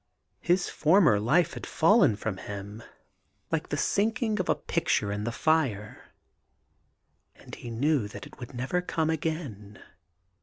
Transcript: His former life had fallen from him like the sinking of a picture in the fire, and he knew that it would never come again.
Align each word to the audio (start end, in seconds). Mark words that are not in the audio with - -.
His 0.39 0.67
former 0.67 1.19
life 1.19 1.53
had 1.53 1.67
fallen 1.67 2.15
from 2.15 2.37
him 2.37 2.81
like 3.51 3.69
the 3.69 3.77
sinking 3.77 4.39
of 4.39 4.49
a 4.49 4.55
picture 4.55 5.11
in 5.11 5.25
the 5.25 5.31
fire, 5.31 6.15
and 7.35 7.53
he 7.53 7.69
knew 7.69 8.07
that 8.07 8.25
it 8.25 8.39
would 8.39 8.55
never 8.55 8.81
come 8.81 9.11
again. 9.11 9.79